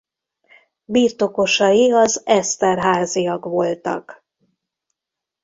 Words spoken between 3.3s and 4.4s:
voltak.